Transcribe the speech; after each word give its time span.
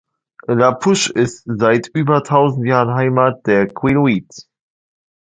La 0.47 0.71
Push 0.73 1.11
ist 1.11 1.43
seit 1.45 1.89
über 1.93 2.23
tausend 2.23 2.65
Jahren 2.65 2.95
Heimat 2.95 3.45
der 3.45 3.67
Quileute. 3.67 4.45